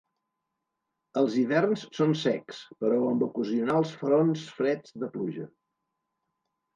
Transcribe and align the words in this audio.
Els 1.19 1.33
hiverns 1.41 1.83
són 1.97 2.15
secs, 2.21 2.61
però 2.85 2.97
amb 3.09 3.25
ocasionals 3.27 3.91
fronts 3.99 4.47
freds 4.61 4.97
de 5.05 5.11
pluja. 5.17 5.47